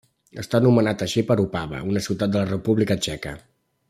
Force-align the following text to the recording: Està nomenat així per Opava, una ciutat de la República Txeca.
Està 0.43 0.61
nomenat 0.67 1.03
així 1.05 1.23
per 1.31 1.37
Opava, 1.45 1.81
una 1.91 2.03
ciutat 2.09 2.33
de 2.37 2.41
la 2.43 2.49
República 2.55 2.99
Txeca. 3.05 3.35